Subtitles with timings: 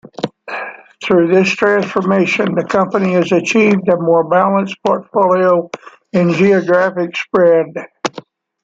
[1.03, 5.69] Through this transformation the company has achieved a more balanced portfolio
[6.11, 7.67] and geographic spread.